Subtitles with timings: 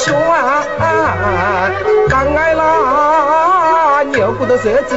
[0.00, 0.16] 爱说，
[2.08, 4.96] 刚爱那牛骨头舌子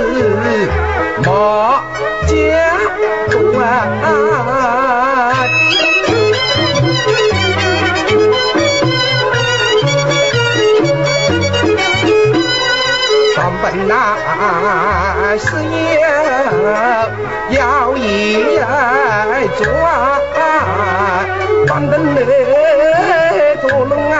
[1.25, 1.83] 莫
[2.25, 2.33] 家
[3.29, 3.65] 不啊。
[13.35, 13.91] 上本那
[15.37, 15.99] 事业
[17.49, 17.57] 要
[17.97, 18.37] 一
[19.57, 19.67] 做，
[21.67, 22.19] 板凳嘞
[23.61, 24.15] 多弄啊，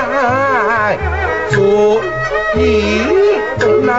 [1.54, 2.02] 做
[2.56, 2.60] 一
[3.60, 3.92] 动啊。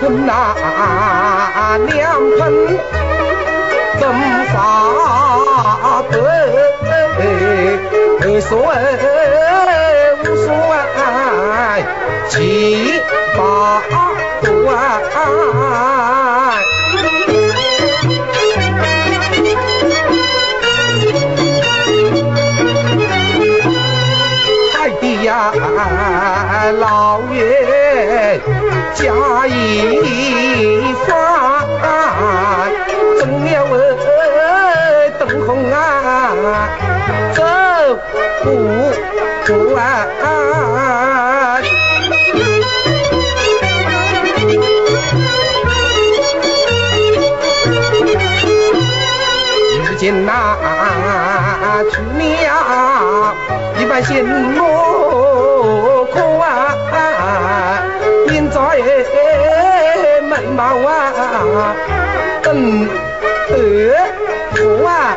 [0.00, 1.94] 盆那两
[2.38, 2.38] 盆
[3.98, 4.02] 怎
[4.52, 4.54] 发
[6.12, 6.16] 对？
[8.38, 8.66] 所谓
[10.22, 10.46] 无所
[26.72, 28.40] 老爷
[28.94, 29.50] 加一
[31.06, 31.14] 番，
[33.18, 33.48] 正了
[34.04, 35.76] 哎灯红啊，
[37.34, 37.42] 走
[38.42, 38.46] 不
[39.74, 39.76] 完。
[49.78, 50.30] 如今那
[51.90, 51.94] 去
[52.26, 52.46] 了
[53.78, 54.75] 一般心莫
[61.56, 61.74] 啊
[62.42, 62.86] 等
[63.48, 63.94] 得
[64.54, 65.16] 福啊。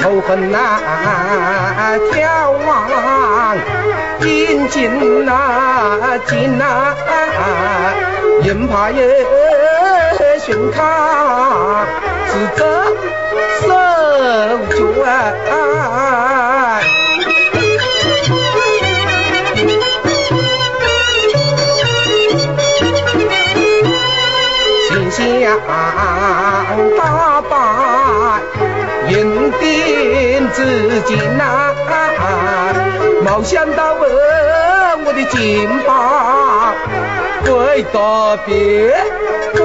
[0.00, 0.80] 仇恨呐，
[2.12, 3.56] 眺望
[4.20, 6.94] 阴尽呐，尽呐，
[8.42, 9.26] 人怕也
[10.38, 11.84] 寻他
[12.26, 12.60] 是这
[13.60, 13.68] 手
[14.70, 14.76] 脚
[15.50, 16.57] 啊。
[25.18, 25.26] 想
[26.96, 27.52] 大败，
[29.08, 31.74] 认定自己呐，
[33.24, 35.90] 没想到哦，我的金宝
[37.44, 38.94] 会到别
[39.56, 39.60] 关。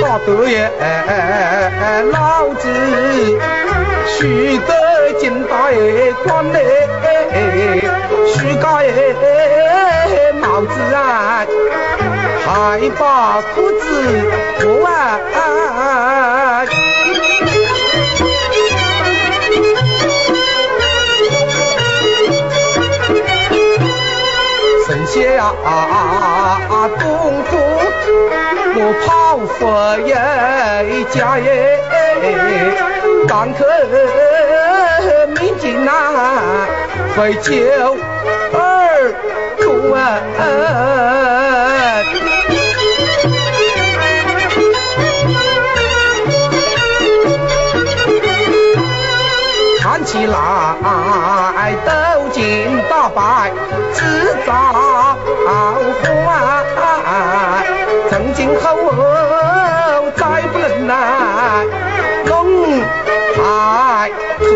[0.00, 0.70] 大德爷，
[2.12, 2.68] 老子
[4.06, 4.81] 许得
[5.72, 6.58] 金大爷官嘞，
[8.34, 8.82] 许家
[10.34, 11.46] 帽子啊，
[12.44, 12.46] 还
[12.98, 13.80] 把裤子
[14.60, 14.90] 脱啊。
[24.86, 25.16] 剩下
[26.98, 27.00] 东
[27.48, 27.50] 土，
[28.76, 29.06] 我跑
[29.56, 29.60] 回
[31.10, 31.48] 家耶，
[33.26, 33.64] 赶客
[35.62, 35.92] 民警呐，
[37.16, 37.52] 回救
[38.52, 39.14] 儿
[39.60, 39.96] 徒啊。
[49.80, 50.34] 看起来
[51.86, 51.90] 都
[52.32, 53.52] 经打败，
[53.92, 54.52] 自造
[55.46, 56.64] 化，
[58.10, 58.66] 从今后
[60.16, 60.94] 再不能来
[62.26, 62.82] 弄
[63.36, 64.10] 太
[64.40, 64.50] 错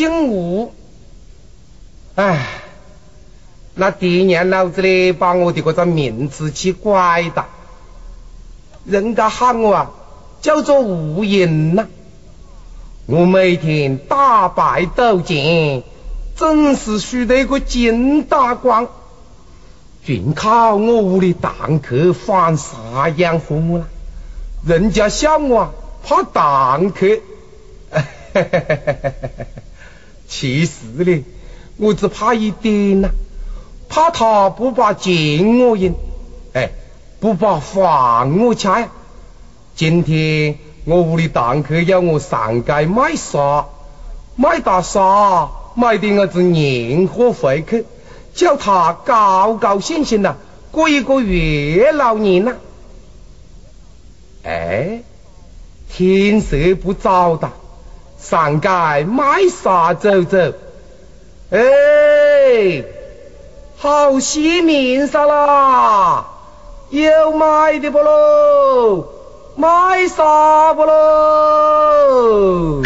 [0.00, 0.72] 姓吴，
[2.14, 2.46] 唉。
[3.74, 7.48] 那第一年老子嘞把我的这个名字起拐了，
[8.86, 9.90] 人家喊我啊
[10.40, 11.86] 叫做无影呐。
[13.04, 15.82] 我每天打败斗剑，
[16.34, 18.88] 总是输得一个精打光，
[20.02, 23.88] 全靠我屋里堂客反杀养活我了。
[24.66, 25.72] 人家笑我啊，
[26.02, 27.06] 怕堂客。
[30.30, 30.70] 其实
[31.04, 31.24] 呢，
[31.76, 33.10] 我只怕一点呐，
[33.88, 35.96] 怕他不把钱我赢，
[36.54, 36.70] 哎，
[37.18, 38.68] 不把饭我吃。
[39.74, 43.66] 今天我屋里堂客要我上街卖沙，
[44.36, 47.84] 卖大沙，买点伢子年货回去，
[48.32, 50.36] 叫他高高兴兴的
[50.70, 52.54] 过一个月老年呐。
[54.44, 55.02] 哎，
[55.92, 57.50] 天色不早的，
[58.20, 58.68] 上街
[59.04, 60.52] 买啥走走。
[61.50, 62.84] 哎，
[63.76, 66.26] 好些面纱啦，
[66.90, 69.06] 有买的不喽？
[69.56, 72.82] 买啥不喽？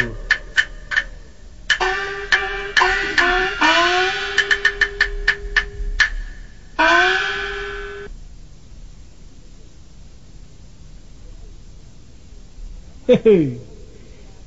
[13.07, 13.59] 嘿嘿，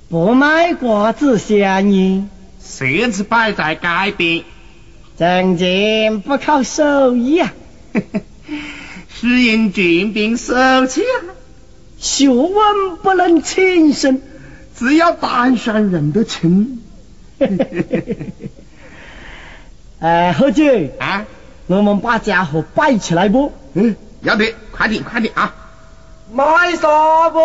[0.10, 2.30] 不卖瓜子香烟，
[2.64, 4.46] 设子摆在街边，
[5.18, 7.52] 挣钱不靠手艺啊，
[9.14, 11.36] 是因俊兵手气啊。
[12.00, 14.22] 学问不能轻身，
[14.78, 16.82] 只要单上认得清。
[20.00, 21.26] 哎，何姐啊，
[21.66, 23.52] 我们把家伙摆起来不？
[23.74, 25.54] 嗯，要得，快点，快点啊！
[26.32, 27.40] 买啥不？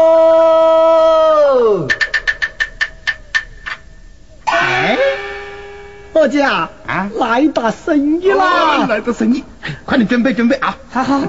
[4.52, 4.98] 哎，
[6.12, 8.86] 伙计啊，啊来打生意哦啦！
[8.86, 9.44] 来打生意，
[9.84, 10.76] 快点准备准备啊！
[10.90, 11.22] 好好。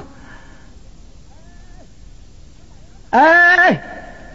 [3.10, 3.82] 哎，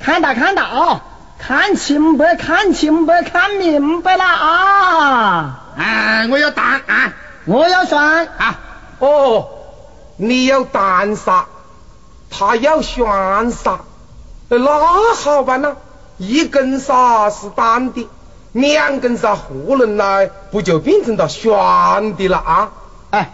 [0.01, 1.03] 看到看到啊，
[1.37, 5.59] 看清白看清白看明白了啊！
[5.77, 7.13] 哎，我要蛋啊！
[7.45, 8.59] 我要算，啊，
[8.99, 9.49] 哦，
[10.17, 11.45] 你要单杀，
[12.29, 13.79] 他要双杀，
[14.49, 15.75] 那好办呐、
[16.17, 18.07] 一根杀是单的，
[18.53, 22.71] 两根杀合拢来，不就变成了旋的了啊？
[23.11, 23.31] 哎，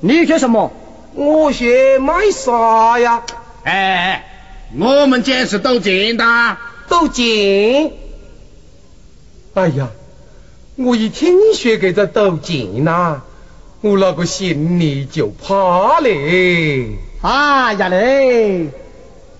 [0.00, 0.72] 你学什么？
[1.14, 3.22] 我学卖沙呀，
[3.64, 4.24] 哎，
[4.78, 6.56] 我们家是斗剑的，
[6.88, 7.92] 斗剑。
[9.54, 9.88] 哎呀，
[10.76, 13.22] 我一听学这个斗剑呐、
[13.80, 16.98] 我那个心里就怕嘞。
[17.22, 18.70] 哎呀嘞，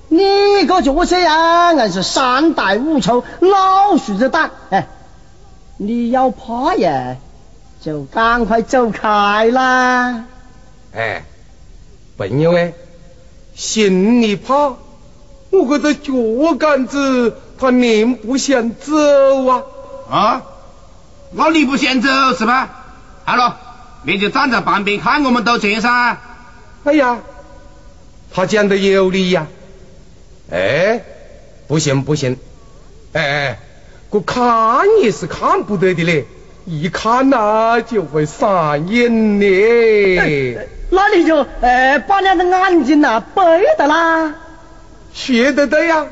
[0.08, 4.50] 你个角色呀，硬是三代五臭，老鼠子胆。
[4.70, 4.88] 哎，
[5.76, 7.16] 你要怕呀，
[7.82, 10.25] 就赶快走开啦。
[10.94, 11.25] 哎，
[12.16, 12.72] 朋友哎，
[13.55, 14.76] 心里怕，
[15.50, 19.62] 我这个脚杆子他连不想走啊。
[20.11, 20.42] 啊，
[21.33, 22.71] 那你不想走是吧？
[23.25, 23.59] 好了，
[24.04, 26.18] 你就站在旁边看我们斗剑噻。
[26.85, 27.18] 哎呀，
[28.33, 29.47] 他讲的有理呀。
[30.50, 31.02] 哎，
[31.67, 32.38] 不行不行，
[33.12, 33.59] 哎哎，
[34.11, 36.25] 我看也是看不得的嘞，
[36.67, 40.69] 一看呐、就会上瘾嘞。
[40.90, 43.43] 那你就呃把两只眼睛呐背
[43.76, 44.35] 的啦。
[45.12, 46.07] 学得对呀，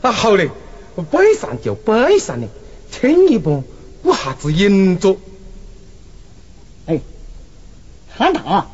[0.00, 0.48] 那好嘞，
[0.94, 2.48] 我背上就背上嘞，
[2.90, 3.64] 听一步
[4.02, 5.18] 我还子赢着。
[6.86, 7.00] 哎，
[8.16, 8.70] 看到啊，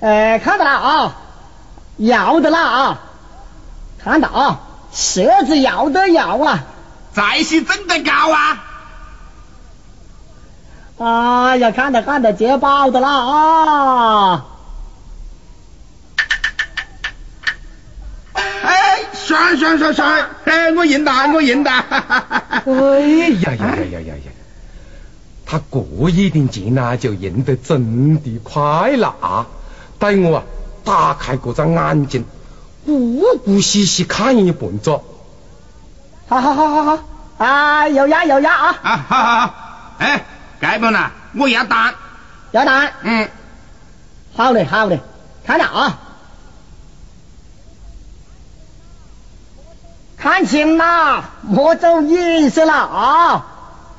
[0.00, 1.22] 呃， 看到了啊，
[1.96, 3.00] 要的啦啊，
[4.02, 4.60] 看到啊，
[4.92, 6.64] 舌子要的要啊，
[7.12, 8.64] 再是真的高啊！
[10.98, 14.46] 哎呀，看到看到接宝的啦啊，
[18.34, 21.70] 哎，算算算算，哎，我赢了，我赢了！
[21.70, 24.32] 哎呀呀呀呀呀呀！
[25.46, 29.46] 他过一点劲呐，就赢得真的快了啊！
[29.98, 30.42] 待我啊
[30.84, 32.24] 打开这张眼睛，
[32.86, 35.00] 咕咕兮兮看一盆子。
[36.28, 36.98] 好好好好好，
[37.38, 39.54] 啊，有呀有呀啊，啊，好好好，
[39.98, 40.24] 哎，
[40.60, 41.94] 该不呢，我要蛋。
[42.52, 43.28] 要蛋，嗯，
[44.36, 45.00] 好嘞好嘞，
[45.44, 45.98] 看着啊，
[50.16, 53.46] 看清了，莫走颜色了啊，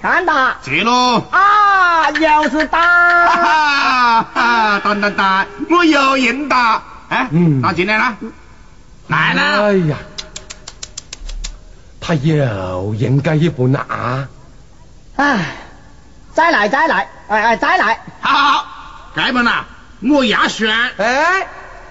[0.05, 0.51] 看到。
[0.61, 1.19] 接喽。
[1.31, 3.27] 啊，又是哈蛋！
[3.27, 4.79] 哈哈！
[4.83, 6.83] 蛋蛋蛋，我又赢了。
[7.09, 8.15] 哎，嗯打进来了，
[9.07, 9.63] 来了。
[9.63, 9.97] 哎呀，
[11.99, 14.27] 他又赢该一盆了啊！
[15.15, 15.55] 唉，
[16.35, 17.99] 再来再来，哎哎，再来！
[18.21, 18.65] 好好好，
[19.15, 19.51] 该不呢，
[20.01, 20.71] 我压选。
[20.97, 21.47] 哎，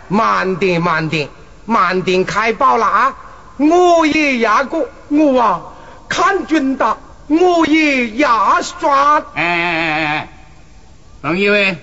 [0.06, 1.28] 慢点慢点，
[1.66, 3.14] 慢点开宝了啊！
[3.56, 5.60] 我也压过，我啊
[6.08, 6.96] 看准的，
[7.28, 9.18] 我也牙刷。
[9.34, 10.28] 哎哎哎哎，
[11.22, 11.76] 朋友哎，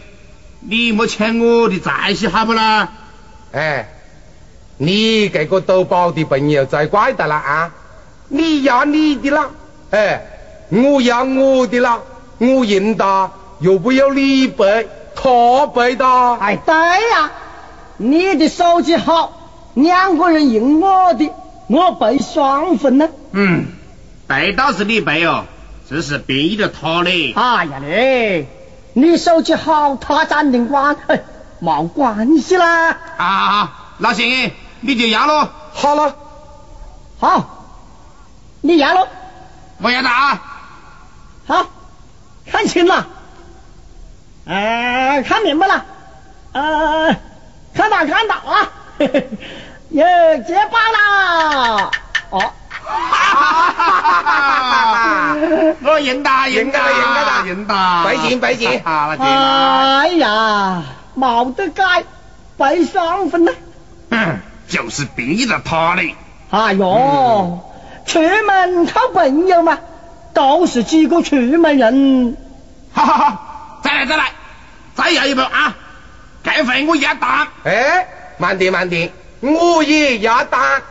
[0.60, 2.90] 你莫欠我的债些好不啦？
[3.52, 3.90] 哎，
[4.78, 7.72] 你这个赌宝的朋友才怪的啦啊！
[8.30, 9.50] 你压你的啦，
[9.90, 10.22] 哎，
[10.70, 12.00] 我压我的啦，
[12.38, 16.06] 我赢的又不要你背，他背的。
[16.36, 17.32] 哎，对呀，
[17.98, 19.34] 你的手气好，
[19.74, 21.30] 两个人赢我的，
[21.68, 23.10] 我背双分呢。
[23.32, 23.66] 嗯，
[24.32, 25.44] 背倒是你背哦，
[25.90, 27.34] 这是逼着他嘞。
[27.36, 28.48] 哎呀嘞，
[28.94, 31.24] 你手气好，他占领官，哎，
[31.60, 32.98] 没关系啦。
[33.18, 35.50] 啊，那行，你就压喽。
[35.74, 36.16] 好了，
[37.20, 37.66] 好，
[38.62, 39.06] 你压喽。
[39.80, 40.42] 我压的啊。
[41.46, 41.66] 好，
[42.46, 43.08] 看清了，
[44.46, 45.86] 呃，看明白了，
[46.54, 47.18] 呃，
[47.74, 49.30] 看到看到啊，嘿嘿，
[49.90, 51.92] 耶，接棒啦！
[52.30, 52.54] 哦，
[55.84, 60.00] 我赢哒，赢哒，赢了哒，赢哒，白金白金好了，金了。
[60.00, 60.84] 哎呀，
[61.18, 62.04] 冇得改，
[62.58, 63.52] 背双分呢。
[64.10, 66.16] 嗯，就是逼着他嘞。
[66.50, 67.60] 哎呦，
[68.06, 69.80] 出门靠朋友嘛，
[70.34, 72.38] 都是几个出门人。
[72.94, 74.32] 好好好，再来再来，
[74.96, 75.76] 再压一包啊！
[76.44, 77.48] 这回我也打。
[77.64, 78.08] 哎，
[78.38, 79.12] 慢点慢点，
[79.42, 80.82] 我也要单。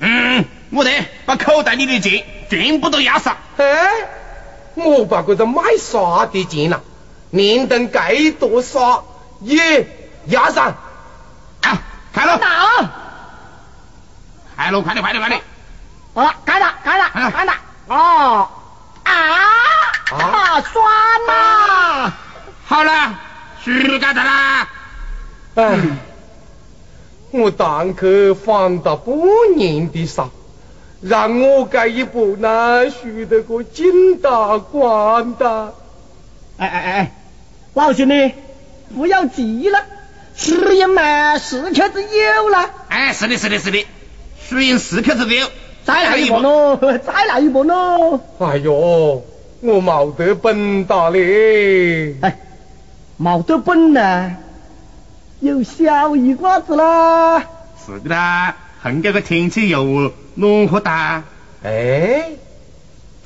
[0.00, 3.36] 嗯，我得把口袋里的钱全部都压上。
[3.56, 3.64] 哎，
[4.74, 6.82] 我把这个卖沙的钱了，
[7.30, 9.02] 连同这多沙
[9.40, 9.88] 也
[10.26, 10.76] 压上。
[11.62, 11.78] 啊，
[12.12, 12.48] 开了，打，
[14.56, 15.40] 开了，快点快点快点！
[16.14, 17.52] 啊，改了改了哎改了，
[17.88, 18.48] 哦，
[19.04, 19.12] 啊
[20.12, 20.84] 啊，酸
[21.26, 22.12] 呐！
[22.66, 23.14] 好了，
[23.64, 24.68] 输干的啦。
[25.56, 25.78] 哎，
[27.36, 29.16] 我堂客放到半
[29.56, 30.28] 年的沙，
[31.00, 35.74] 让我这一步呢输得个金大官的。
[36.58, 37.12] 哎哎哎，
[37.74, 38.30] 老兄弟，
[38.94, 39.80] 不要急了，
[40.36, 43.84] 输赢嘛时刻子有了，哎，是的，是的，是的，
[44.40, 45.48] 输赢时刻子有。
[45.84, 48.20] 再来一波喽，再来一波喽！
[48.38, 49.24] 哎呦，
[49.60, 52.14] 我冇得本打嘞。
[52.20, 52.38] 哎，
[53.20, 54.36] 冇得本呢，
[55.44, 57.40] 有小一瓜子啦。
[57.84, 61.22] 是的啦，横这个天气又暖和哒。
[61.62, 62.30] 哎，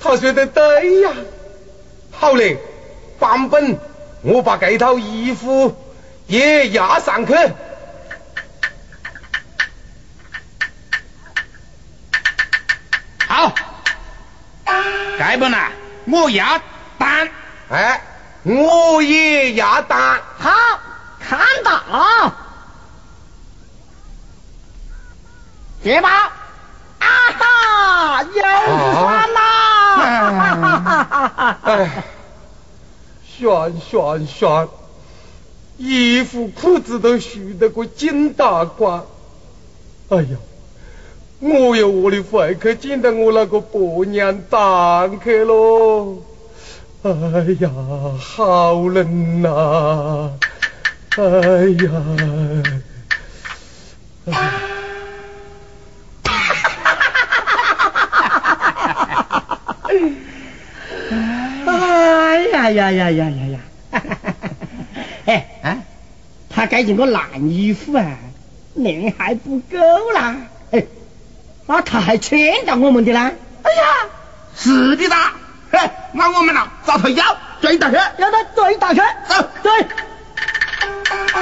[0.01, 1.13] 他说的对呀。
[2.11, 2.59] 好嘞，
[3.21, 3.79] 版本
[4.23, 5.77] 我把这套衣服
[6.27, 7.33] 也压上去。
[13.29, 13.55] 好，
[14.65, 15.71] 这本啊，
[16.07, 16.61] 我压
[16.99, 17.31] 单。
[17.71, 18.03] 哎，
[18.43, 20.21] 我也压单。
[20.37, 20.51] 好，
[21.21, 22.37] 看到啊，
[25.83, 26.33] 接吧，
[26.99, 27.07] 啊
[27.39, 31.59] 哈，又酸啦！
[31.63, 32.05] 哎，
[33.25, 34.69] 选选选，
[35.77, 39.03] 衣服裤子都输得个金大官。
[40.09, 40.37] 哎呀，
[41.41, 46.19] 我有我的回去见到我那个婆娘蛋去喽。
[47.03, 47.11] 哎
[47.61, 47.71] 呀，
[48.19, 50.33] 好冷呐、
[51.19, 51.25] 哎
[51.83, 51.93] 呀。
[61.67, 64.03] 哎哎呀呀呀呀呀呀！
[65.27, 65.77] 哎啊，
[66.51, 68.17] 他这件个烂衣服啊，
[68.75, 69.79] 脸还不够
[70.15, 70.37] 啦！
[70.71, 70.85] 哎，
[71.67, 73.33] 啊，他还欠到我们的啦！
[73.63, 74.11] 哎呀，
[74.57, 75.33] 是的啦。
[75.71, 75.79] 嘿，
[76.13, 77.97] 那我们呐，找他要，追到去。
[77.97, 79.71] 要他追打去，走追！
[81.19, 81.35] 在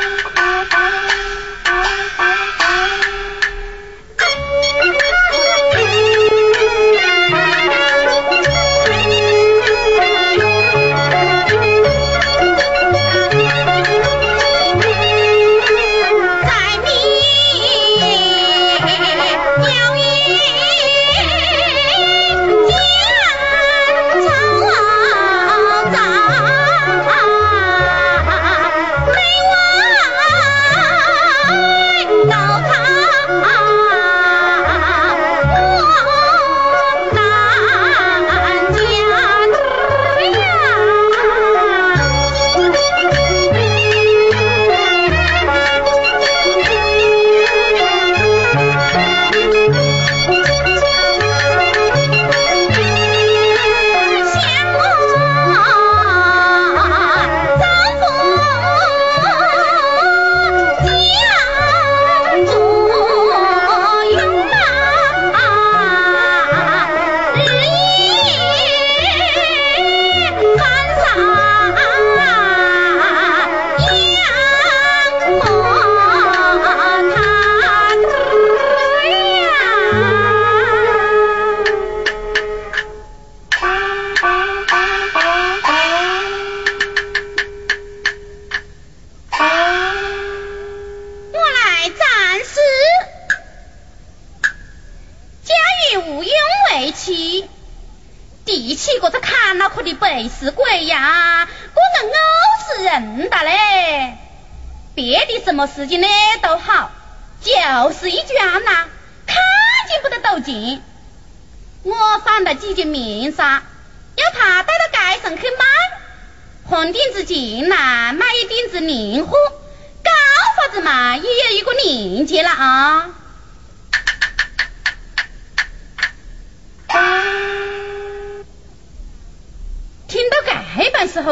[0.00, 0.19] 你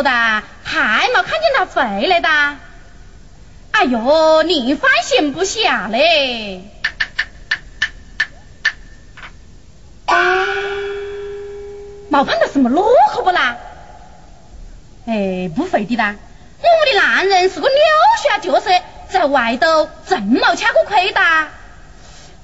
[0.09, 2.29] 的，还没看见他回来的。
[3.73, 6.62] 哎呦，你放心不下嘞。
[12.11, 13.59] 没碰到什么落后不啦？
[15.07, 16.16] 哎，不会的啦。
[16.61, 17.79] 我的男人是个六
[18.23, 18.71] 下角色，
[19.11, 21.21] 在外头真没吃过亏的。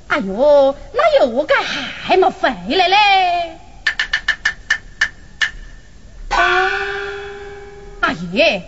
[0.08, 3.58] 哎呦，那又该还没回来嘞？
[8.04, 8.62] 阿爷，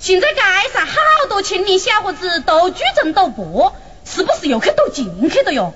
[0.00, 0.40] 现在街
[0.74, 0.96] 上好
[1.28, 5.72] 多青年小伙子都聚争赌博，是不是又去赌进去了哟？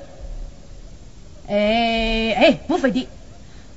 [1.48, 3.08] 哎哎，不会的，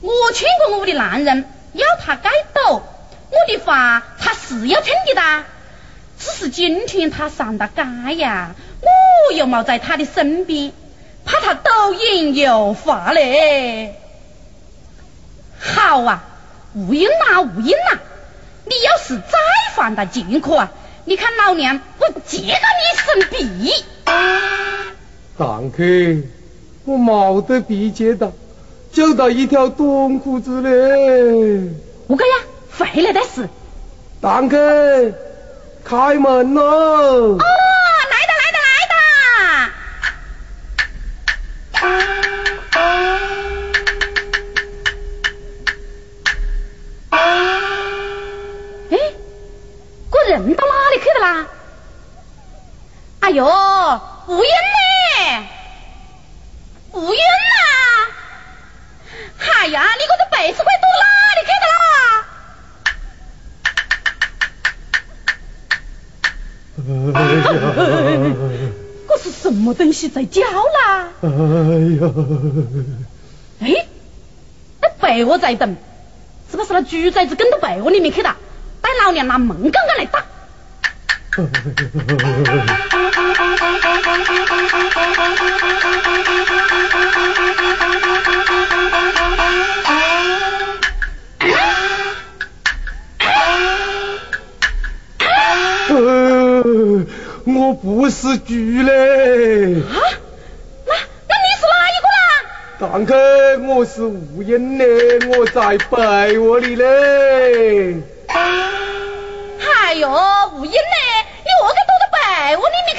[0.02, 2.82] 我劝过我的男人，要他该赌，
[3.30, 5.46] 我的话他是要听的哒。
[6.18, 10.74] 只是今天他上了街呀，我又没在他的身边，
[11.26, 13.94] 怕他赌赢又发嘞。
[15.60, 16.24] 好啊。
[16.74, 18.00] 无音呐，无音呐！
[18.70, 19.38] 你要是再
[19.76, 20.72] 犯了禁可啊，
[21.06, 22.52] 你看老娘不揭个你
[22.98, 23.72] 身皮！
[25.38, 25.84] 堂客，
[26.86, 28.34] 我冇得皮揭的，
[28.92, 31.70] 就到一条短裤子嘞。
[32.08, 32.32] 我个呀，
[32.78, 33.48] 回来的事。
[34.22, 35.14] 堂客，
[35.84, 37.38] 开门喽！
[37.38, 37.40] 人
[53.28, 55.44] 哎呦，吴英呢？
[56.94, 57.60] 吴英呐！
[59.38, 61.92] 哎呀，你个这背子快躲哪里去的啦？
[67.20, 67.52] 哎呀！
[69.10, 71.12] 这是什么东西在叫啦？
[71.22, 71.28] 哎
[72.00, 72.08] 呀！
[73.60, 73.88] 哎，
[74.80, 75.76] 那被窝在动，
[76.50, 78.38] 是不是那猪崽子跟到被窝里面去了？
[78.80, 80.24] 带老娘拿门杠杠来打！
[97.50, 99.82] 我不是猪嘞！
[99.82, 100.00] 啊？
[100.86, 100.94] 那
[101.28, 102.20] 那你是哪一个啦？
[102.80, 103.14] 堂客，
[103.68, 108.02] 我是吴英嘞，我在被窝里嘞。
[108.28, 110.10] 哎呦，
[110.56, 110.78] 吴英嘞，
[111.44, 112.97] 你何个躲到被窝里面？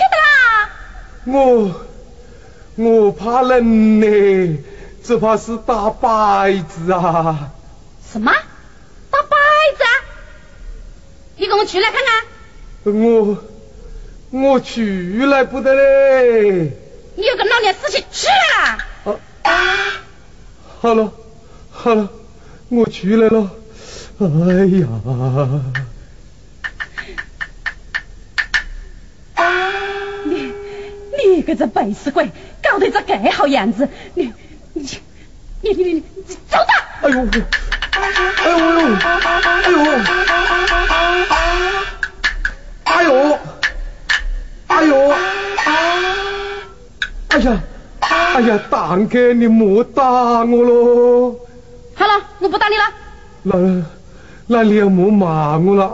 [1.30, 1.84] 我
[2.76, 4.58] 我怕冷呢，
[5.04, 7.50] 只怕是打摆子啊。
[8.10, 8.32] 什么？
[9.10, 9.36] 打摆
[9.76, 9.82] 子？
[9.84, 9.90] 啊？
[11.36, 12.94] 你跟我出来看看。
[12.94, 13.38] 我
[14.30, 14.80] 我出
[15.26, 16.72] 来不得嘞。
[17.16, 19.20] 你有个老娘死去出来了。
[19.42, 19.76] 啊，
[20.80, 21.12] 好了
[21.70, 22.08] 好了，
[22.70, 23.50] 我出来了。
[24.20, 24.26] 哎
[24.80, 24.88] 呀！
[31.20, 32.30] 你个这背死鬼，
[32.62, 33.88] 搞得这个好样子！
[34.14, 34.30] 你
[34.74, 34.86] 你
[35.62, 36.02] 你你你
[36.46, 36.72] 走吧！
[37.00, 37.26] 哎呦！
[37.90, 38.96] 哎呦呦！
[42.84, 43.08] 哎呦！
[44.68, 44.84] 哎呦！
[44.84, 45.10] 哎呦！
[47.28, 47.62] 哎呀！
[48.00, 48.60] 哎呀！
[48.70, 50.04] 大哥，你莫打
[50.44, 51.34] 我喽！
[51.94, 52.84] 好了，我不打你了。
[53.42, 53.82] 那
[54.46, 55.92] 那你也莫骂我了啊！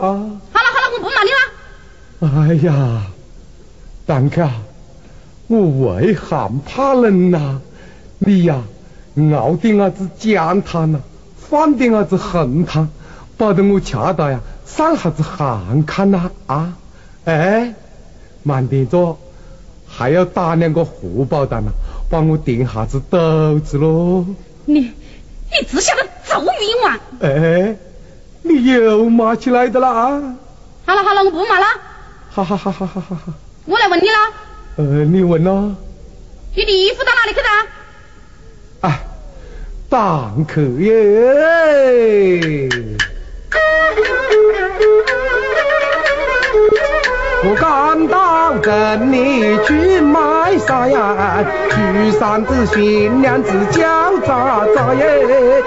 [0.51, 1.37] 好了好了，我不骂你了。
[2.19, 3.03] 哎呀，
[4.05, 4.49] 大哥。
[5.47, 7.61] 我为寒怕冷呐，
[8.19, 8.61] 你呀
[9.33, 10.99] 熬点伢子姜汤呐，
[11.37, 12.89] 放点伢子红汤，
[13.37, 16.73] 保得我吃到呀上下子寒看呐啊！
[17.25, 17.73] 哎，
[18.43, 19.19] 慢点做，
[19.87, 21.71] 还要打两个荷包蛋呐，
[22.09, 24.25] 帮我垫下子肚子喽。
[24.65, 26.99] 你你只晓得揍冤枉！
[27.21, 27.75] 哎，
[28.41, 30.35] 你又骂起来的啦啊！
[30.87, 31.65] 好了好了，我不骂了。
[32.31, 33.33] 好好好好好好好。
[33.65, 34.44] 我来问你了。
[34.77, 35.73] 呃，你问咯？
[36.53, 37.47] 你的衣服到哪里去了？
[38.81, 38.99] 啊，
[39.89, 42.69] 当客耶！
[47.47, 51.43] 我赶到跟你去买买啥呀？
[51.71, 55.63] 举扇子，新娘子，叫喳喳耶。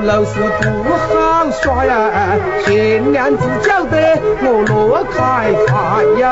[0.00, 0.32] 人走路是
[0.62, 1.92] 不好耍呀，
[2.64, 5.18] 悬梁子叫得我乐开
[5.66, 5.70] 怀
[6.18, 6.24] 呀。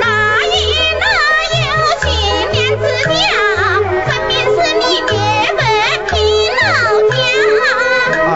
[0.00, 0.04] 哪
[0.46, 0.54] 一
[1.00, 1.04] 哪
[1.52, 1.64] 有
[2.02, 2.04] 悬
[2.52, 3.10] 梁子叫？
[4.04, 5.14] 分明是你略
[5.56, 5.60] 不
[6.08, 6.14] 听
[6.60, 6.66] 老
[7.12, 7.14] 家。
[8.26, 8.34] 啊！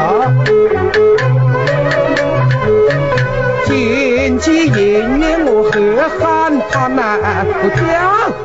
[3.66, 3.68] 天
[4.38, 4.79] 气炎
[5.18, 5.75] 热我喝
[6.18, 6.23] 喊
[6.70, 7.01] 他呐，
[7.62, 7.81] 我跳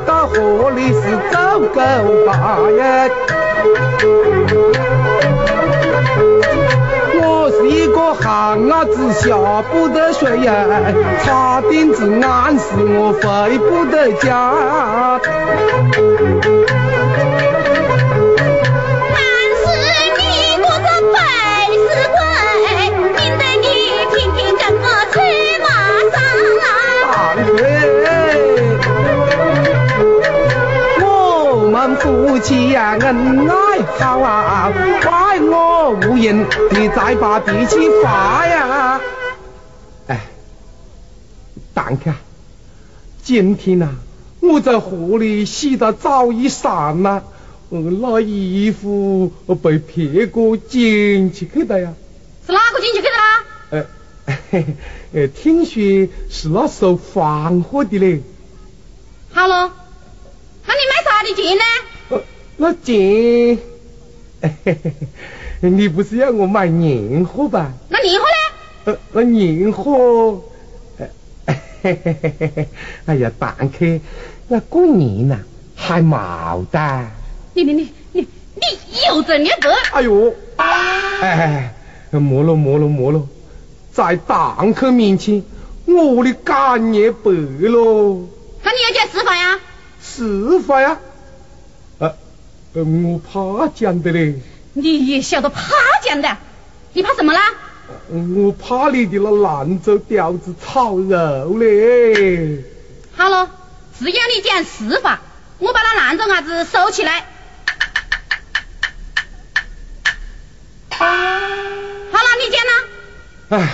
[0.06, 1.00] 到河里是
[1.32, 1.80] 走狗
[2.26, 2.32] 把
[2.70, 3.08] 呀。
[7.20, 9.36] 我是一个旱鸭子下
[9.72, 10.52] 不得水呀，
[11.24, 15.20] 差点子暗示我回不得家。
[32.46, 39.00] 们夫妻呀恩爱好啊，怪我无言，你再把脾气发呀。
[40.06, 40.20] 哎，
[41.74, 42.12] 蛋壳，
[43.24, 43.88] 今天呐、
[44.40, 47.22] 我在河里洗了澡一上呐、
[47.68, 49.32] 我那衣服
[49.62, 51.94] 被别个捡起去了呀。
[52.46, 53.44] 是哪个捡起去的啦？
[53.70, 53.86] 呃，
[54.26, 54.66] 嘿嘿
[55.14, 58.22] 呃，听说是那收黄货的嘞。
[59.32, 59.72] 好了，
[60.64, 61.64] 那你买啥的进呢？
[62.58, 63.58] 呃，那钱，
[64.42, 64.76] 嘿嘿
[65.60, 67.72] 嘿你不是要我买年货吧？
[67.88, 68.92] 那年货呢？
[68.92, 70.42] 呃，那年货，
[73.06, 74.00] 哎呀，蛋壳，
[74.48, 75.38] 那过年呐
[75.74, 77.06] 还冇的。
[77.54, 79.72] 你你你你你有这你个！
[79.92, 81.74] 哎呦，哎，
[82.10, 83.26] 莫了莫了莫了，
[83.92, 85.42] 在蛋壳面前，
[85.86, 88.26] 我的肝也白喽。
[88.62, 89.58] 那你要讲实话呀？
[90.02, 90.98] 实话呀？
[92.82, 94.34] 我怕讲的嘞，
[94.74, 95.62] 你也晓得怕
[96.04, 96.36] 讲的，
[96.92, 97.40] 你怕什么啦？
[98.08, 102.62] 我怕你的那兰州吊子炒肉嘞。
[103.16, 103.48] 好了，
[103.98, 105.22] 只要你讲实话，
[105.58, 107.24] 我把那兰州伢子收起来。
[110.90, 112.72] 好了，你讲啦。
[113.48, 113.68] 哎，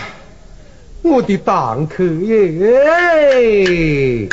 [1.03, 4.29] 我的堂客耶！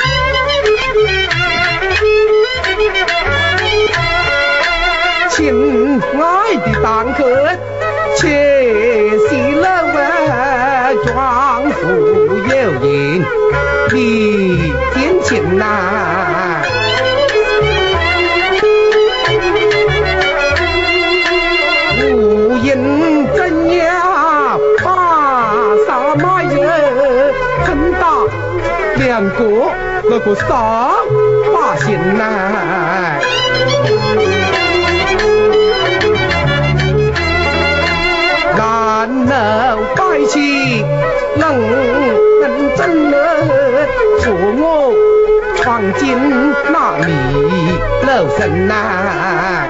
[5.40, 5.48] 亲
[6.20, 7.24] 爱的蛋壳，
[8.14, 9.66] 且息了
[10.28, 11.80] 啊，壮妇
[12.36, 12.52] 有
[12.84, 13.24] 言，
[13.90, 15.62] 你天晴呐。
[22.02, 22.68] 无言
[23.34, 23.38] 真
[23.78, 24.88] 呀，把
[25.86, 27.32] 啥买人
[27.64, 28.04] 很大，
[28.98, 29.38] 两个
[30.04, 30.46] 那个上
[31.50, 32.69] 把心呐。
[45.80, 46.14] 闯进
[46.70, 47.10] 那里
[48.06, 49.66] 楼神呐。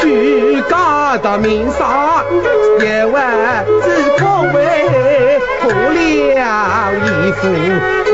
[0.00, 2.24] 虚假的面纱，
[2.80, 7.40] 有啊，只可为脱了衣服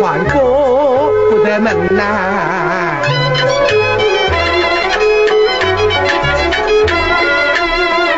[0.03, 2.03] 换过不得门呐、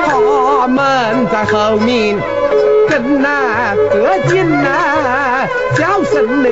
[0.06, 2.18] 他们在后面
[2.88, 3.57] 跟呐
[3.90, 6.51] 得劲呐，叫声嘞，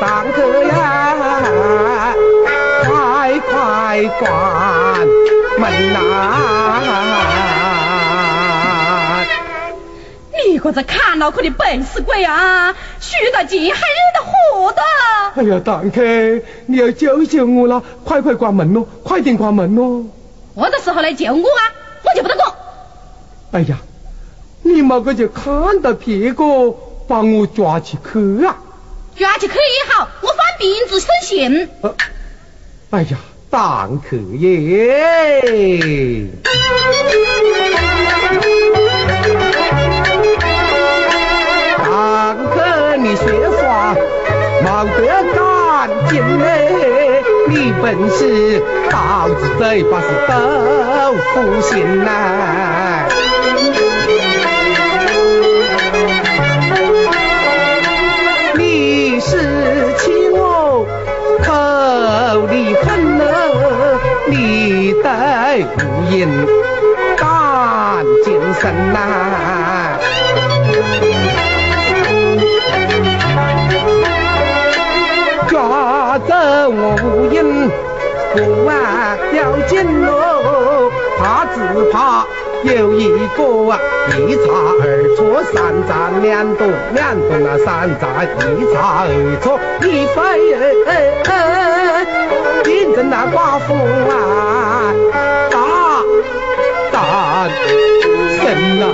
[0.00, 2.14] 蛋壳呀，
[2.84, 4.28] 快快关
[5.58, 5.98] 门呐！
[10.46, 12.74] 你个这看脑壳的笨死鬼啊！
[12.98, 14.82] 许得进还惹得祸的。
[15.36, 16.02] 哎呀，蛋壳，
[16.66, 20.06] 你要救救我了，快快关门喽，快点关门喽！
[20.54, 21.62] 我的时候来救我啊，
[22.02, 22.56] 我就不得过。
[23.52, 23.78] 哎呀，
[24.72, 26.44] 你莫个就看到别个
[27.08, 28.56] 把我抓起去啊！
[29.16, 31.68] 抓起去也好，我犯病子生刑。
[31.82, 31.94] 呃
[32.90, 33.18] 哎呀，
[33.50, 35.42] 当可耶！
[41.78, 43.26] 蛋壳你说
[43.60, 43.94] 话
[44.64, 45.00] 冇得
[45.34, 53.08] 干净嘞，你本事，刀子嘴巴是豆腐心呐。
[66.10, 66.28] 对无言
[67.16, 68.98] 感精神呐。
[75.46, 76.34] 抓走
[76.68, 77.70] 我无影，
[78.34, 81.56] 不啊要紧喽，怕只
[81.92, 82.26] 怕
[82.64, 83.78] 有一个啊
[84.18, 84.50] 一差
[84.82, 84.84] 二
[85.16, 85.18] 错，
[85.52, 85.54] 三
[85.86, 85.90] 战
[86.22, 88.04] 两夺，两夺那三战
[88.58, 89.08] 一差二
[89.40, 90.18] 错，一飞
[92.64, 93.68] 变成那寡妇
[94.10, 94.12] 啊，
[98.36, 98.46] 神
[98.82, 98.84] 啊！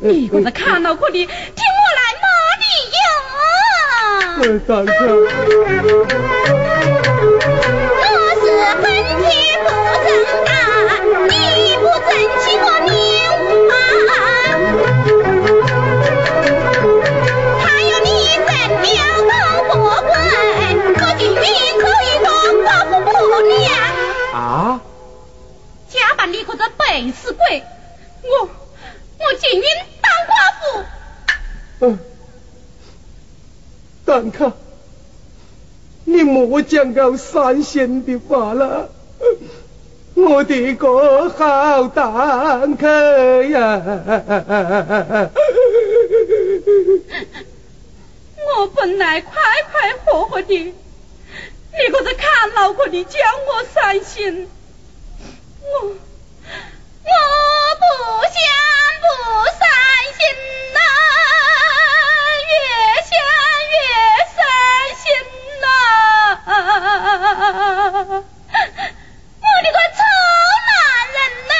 [0.00, 1.30] 你可是看到过的，听
[1.78, 2.26] 我来骂
[2.62, 2.64] 你
[2.98, 3.04] 呀！
[4.66, 4.92] 大哥，
[36.72, 38.88] 讲够三仙的话了，
[40.14, 43.82] 我的个好蛋壳呀！
[48.56, 49.30] 我本来快
[49.70, 50.72] 快活活的，你
[51.92, 54.48] 可是看牢过的叫我伤心，
[55.60, 55.94] 我我
[57.80, 57.84] 不
[58.32, 58.40] 想
[59.02, 59.06] 不
[67.44, 67.48] 我
[69.64, 70.00] 的个臭
[70.68, 70.78] 男
[71.16, 71.52] 人呐、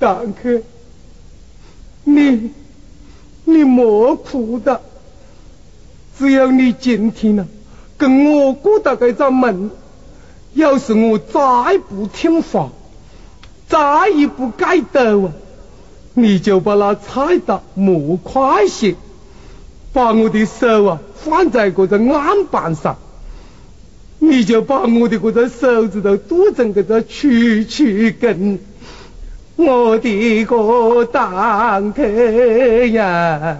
[0.00, 0.04] 大
[0.42, 0.44] 哥，
[2.02, 2.52] 你
[3.44, 4.82] 你莫哭的，
[6.18, 7.46] 只要你今天啊
[7.96, 9.70] 跟我过到这张门，
[10.54, 12.70] 要是我再不听话，
[13.68, 15.32] 再也不改斗啊，
[16.14, 18.94] 你就把那菜刀磨快些，
[19.92, 22.96] 把我的手啊放在这个案板上。
[24.18, 28.60] 你就把我的这个手指头剁成这个曲曲根，
[29.56, 32.02] 我的个蛋壳
[32.86, 33.56] 呀！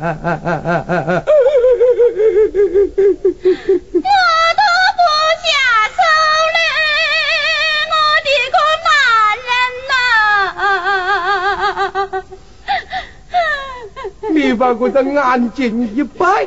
[14.53, 16.47] 你把我的眼睛一摆，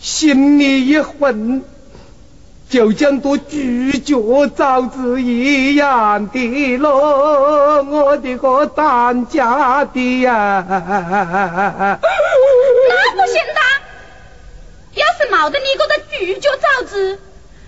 [0.00, 1.62] 心里一混，
[2.70, 10.64] 就像朵菊脚枣子一样的咯，我的个当家的呀！
[10.70, 13.60] 那不行的，
[14.94, 17.18] 要是冇得你个个拒绝枣子，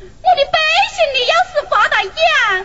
[0.00, 0.58] 我的背
[0.94, 2.64] 心里要是发大痒，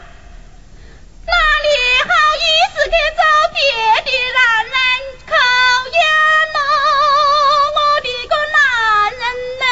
[1.30, 1.68] 哪里
[2.08, 3.22] 好意思去找
[3.54, 3.58] 别
[4.06, 4.76] 的男人
[5.26, 5.32] 考
[5.96, 5.98] 验
[6.56, 6.58] 咯？
[7.76, 8.58] 我的个男
[9.20, 9.24] 人
[9.60, 9.64] 呢？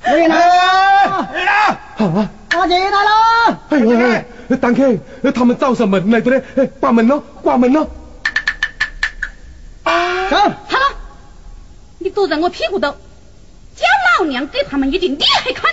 [0.00, 0.48] 回来了，
[1.34, 1.50] 来了，
[1.98, 2.30] 啊！
[2.48, 3.10] 大姐来了。
[3.68, 4.24] 哎呀，
[4.60, 4.98] 蛋壳，
[5.32, 6.42] 他们找上门来的嘞！
[6.56, 7.86] 哎关门了，关门了！
[12.18, 12.90] 你坐在我屁股头，
[13.76, 13.86] 叫
[14.18, 15.72] 老娘给他们一点厉害看。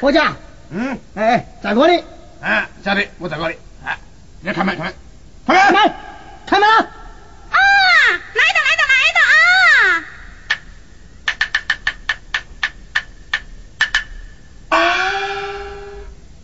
[0.00, 0.36] 伙计啊，
[0.70, 2.02] 嗯，哎，在这里，
[2.42, 3.96] 啊，晓得，我在这里，啊，
[4.40, 4.92] 你开门，开门，
[5.46, 5.94] 开门，开门，
[6.46, 6.68] 开门。
[6.68, 6.82] 啊！
[7.52, 7.58] 啊，
[8.34, 9.20] 来的来的来的
[14.76, 14.78] 啊！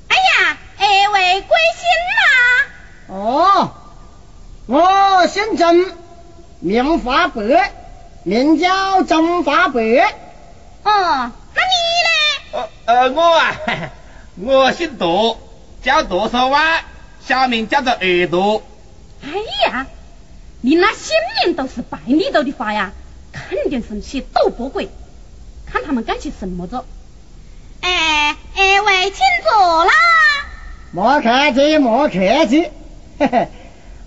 [0.07, 1.83] 哎呀，二位贵姓
[3.17, 3.75] 哦，
[4.67, 5.93] 我姓曾，
[6.61, 7.43] 名发白，
[8.27, 9.81] 名叫曾发白。
[10.83, 12.11] 哦，那你呢？
[12.51, 13.55] 呃呃，我啊，
[14.35, 15.37] 我姓杜，
[15.81, 16.83] 叫杜少湾，
[17.25, 18.65] 小名叫做二杜。
[19.23, 19.31] 哎
[19.71, 19.87] 呀，
[20.61, 22.91] 你那姓名都是白里头的话呀，
[23.33, 24.89] 肯定是些赌博鬼，
[25.65, 26.85] 看他们干些什么着。
[27.81, 29.93] 哎，二位请坐啦。
[30.91, 32.73] 莫客气，莫客气，
[33.21, 33.49] 嘿嘿，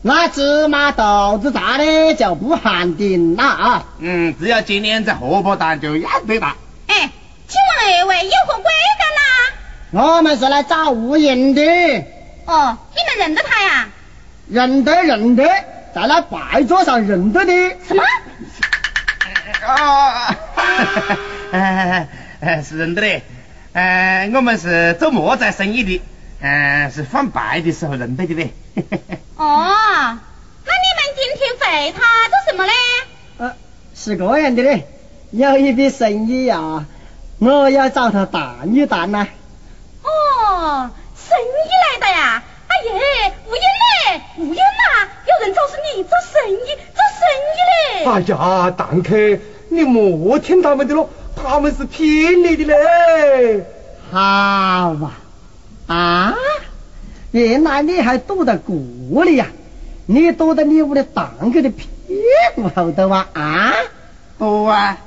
[0.02, 3.84] 那芝麻豆子大的就不限定了啊。
[4.00, 6.56] 嗯，只要今年在荷包蛋就要对了。
[6.88, 7.10] 哎，
[7.48, 8.64] 请问二位有何贵
[9.92, 11.62] 干我们是来找吴英的，
[12.46, 13.90] 哦，你们认得他呀？
[14.48, 15.44] 认得认得，
[15.94, 17.52] 在那牌桌上认得的。
[17.86, 18.04] 什么？
[19.68, 20.36] 啊，
[22.40, 23.22] 呃，是认得的。
[23.74, 26.02] 呃，我们是做木材生意的，
[26.40, 28.54] 嗯，是放牌的时候认得的嘞。
[29.40, 29.46] 哦，
[30.66, 32.74] 那你们今天会他做什么呢？
[33.38, 33.54] 呃，
[33.96, 34.86] 是这样的嘞，
[35.32, 36.86] 有一笔生意呀，
[37.40, 39.26] 我要找他谈一谈呐。
[40.04, 42.44] 哦，生意来的呀！
[42.68, 47.24] 哎呀，吴英嘞，吴英呐，有人找是你做生意，做生
[47.56, 48.06] 意嘞。
[48.06, 51.10] 哎呀，蛋客，你莫听他们的咯，
[51.42, 53.66] 他们是骗你的嘞。
[54.12, 55.14] 好啊，
[55.88, 56.36] 啊，
[57.32, 59.48] 原来你还躲在这里呀？
[60.08, 61.88] 你躲在你屋的蛋客的屁
[62.56, 63.28] 股后头啊？
[63.34, 63.74] 啊？
[64.40, 64.98] 躲啊，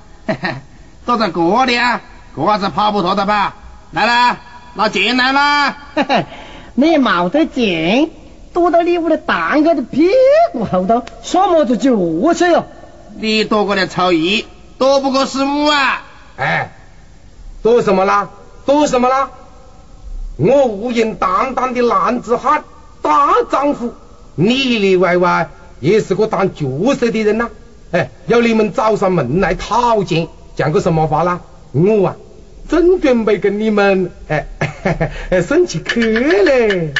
[1.04, 2.00] 躲在这里啊，
[2.36, 3.56] 这下子跑不脱的吧？
[3.90, 4.38] 来啦，
[4.74, 5.76] 拿钱来啦！
[5.96, 6.26] 嘿嘿，
[6.74, 8.10] 你冇得钱，
[8.52, 10.08] 躲到你屋的蛋客的屁
[10.52, 11.96] 股后头，说么子就
[12.34, 12.66] 去哟？
[13.18, 14.46] 你躲过来凑一，
[14.78, 16.04] 躲不过师傅啊！
[16.36, 16.70] 哎，
[17.62, 18.30] 躲什么啦？
[18.64, 19.30] 躲什么啦？
[20.36, 22.64] 我无言淡淡的男子汉，
[23.02, 23.94] 大丈夫，
[24.36, 27.50] 里里外外也是个当角色的人呐、
[27.90, 31.40] 哎，要你们找上门来讨钱，讲个什么话啦？
[31.72, 32.16] 我啊，
[32.68, 34.46] 正准备跟你们哎
[35.42, 36.94] 生起客嘞。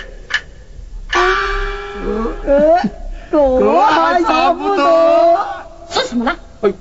[2.45, 2.79] 呃，
[3.31, 5.39] 我还差不多。
[5.91, 6.37] 说什么了？
[6.61, 6.73] 哎，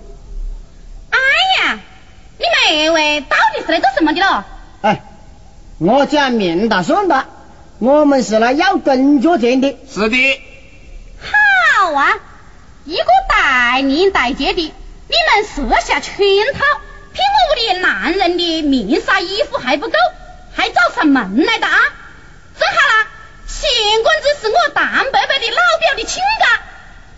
[1.11, 1.17] 哎
[1.65, 1.79] 呀，
[2.37, 4.43] 你们二位到底是来做什么的咯？
[5.81, 7.25] 哎，我讲明打算的，
[7.79, 9.75] 我们是来要工作钱的。
[9.89, 10.41] 是的，
[11.19, 12.19] 好啊，
[12.85, 16.13] 一个大年大节的，你们设下圈
[16.53, 16.59] 套，
[17.13, 19.93] 骗我屋里男人的面纱衣服还不够，
[20.53, 21.77] 还找上门来的啊！
[22.59, 23.07] 说好啦，
[23.47, 23.67] 钱
[24.03, 26.61] 公子是我谭伯伯的老表的亲家，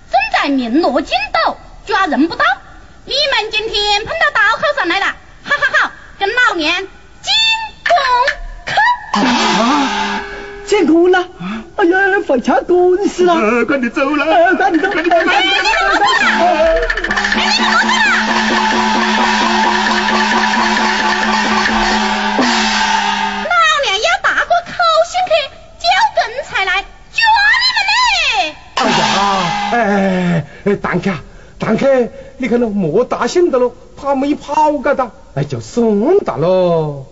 [0.10, 2.45] 正在鸣锣进斗，抓人不到。
[3.04, 5.08] 你们今天碰到刀口上来了，
[5.43, 7.34] 好好好，跟老娘进
[7.84, 7.93] 攻
[8.65, 8.76] 坑！
[9.23, 10.21] 啊，
[10.65, 11.28] 见过了！
[11.76, 13.34] 哎呀，快查官司了！
[13.34, 15.69] 呃，快点走了，呃赶紧走快点走，快点走
[23.43, 24.71] 老娘要打个口
[25.10, 25.32] 信去，
[25.80, 26.71] 叫人才来
[27.12, 27.19] 抓
[27.62, 28.56] 你们嘞！
[28.76, 29.02] 哎呀，
[29.71, 29.76] 哎
[30.65, 31.12] 哎，蛋客，
[31.60, 37.06] 蛋客，你看咯，莫大声的咯，他们一跑嘎达，哎，就送达喽。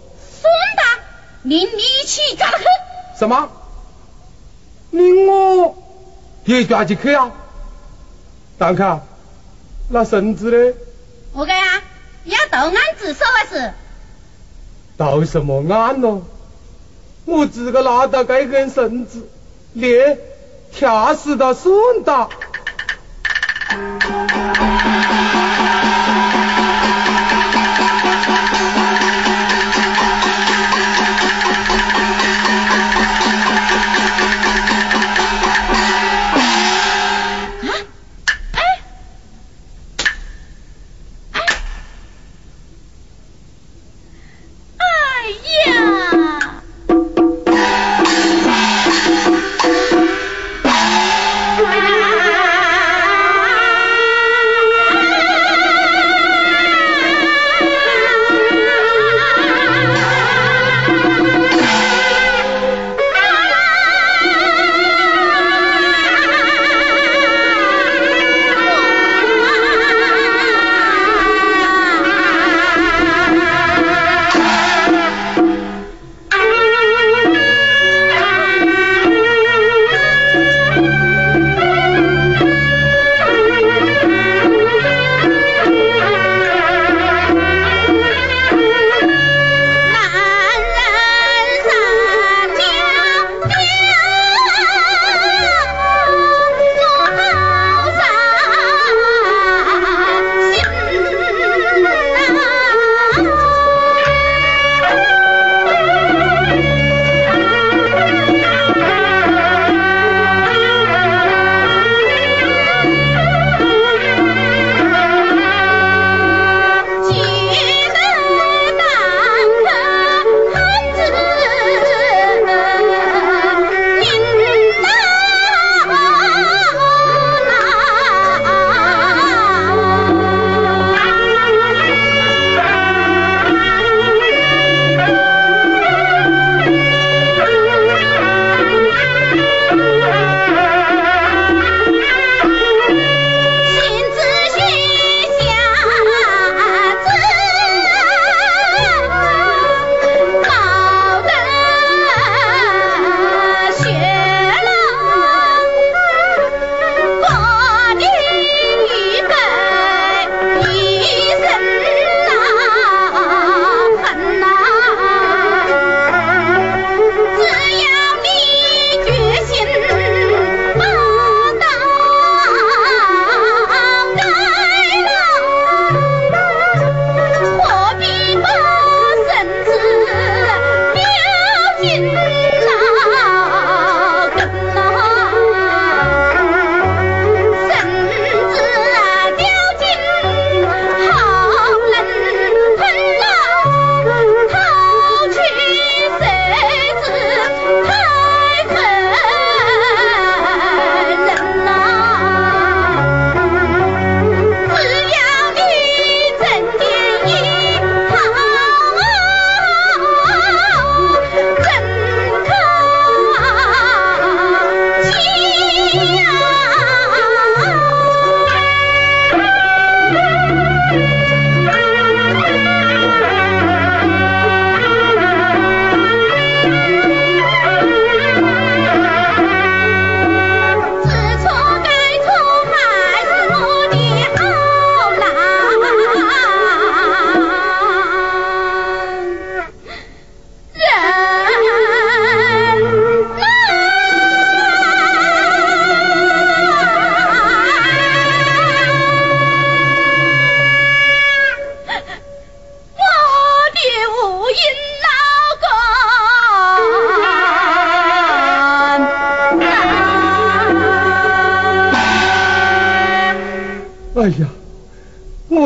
[1.43, 2.65] 孙大，令你一起抓他去！
[3.17, 3.49] 什么？
[4.91, 5.75] 你我
[6.45, 7.31] 也抓起去啊？
[8.57, 9.01] 蛋客，
[9.89, 10.73] 那绳子呢？
[11.33, 11.81] 我个呀，
[12.25, 13.73] 要投案自首还是？
[14.97, 16.23] 到什么案咯？
[17.25, 19.27] 我自个拿到这根绳子，
[19.73, 20.19] 连
[20.71, 21.73] 跳死他算
[22.03, 22.29] 的。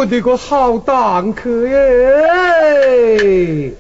[0.06, 3.75] 我的个好堂客耶！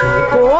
[0.00, 0.53] 直播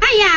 [0.00, 0.31] 哎呀。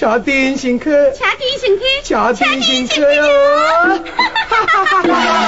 [0.00, 3.22] 吃点心去，吃点心去，吃点心去哟！
[4.48, 5.39] 哈哈哈哈哈！